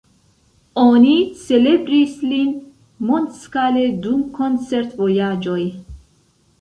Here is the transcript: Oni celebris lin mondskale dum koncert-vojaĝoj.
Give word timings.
Oni 0.83 1.11
celebris 1.41 2.15
lin 2.31 2.49
mondskale 3.09 3.85
dum 4.07 4.27
koncert-vojaĝoj. 4.39 5.61